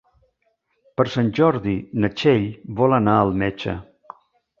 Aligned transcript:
Per 0.99 1.03
Sant 1.15 1.27
Jordi 1.39 1.73
na 2.05 2.09
Txell 2.13 2.47
vol 2.81 2.97
anar 2.99 3.19
al 3.25 3.35
metge. 3.43 3.77